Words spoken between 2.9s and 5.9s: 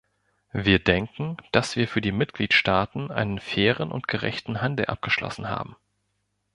einen fairen und gerechten Handel abgeschlossen haben.